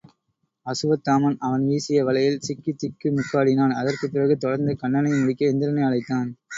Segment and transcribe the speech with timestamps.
[0.65, 6.31] அசுவத்தாமன் அவன் வீசிய வலையில் சிக்கித் திக்கு முக்காடினான் அதற்குப் பிறகு தொடர்ந்து கன்னனை முடிக்க இந்திரனை அழைத்தான்.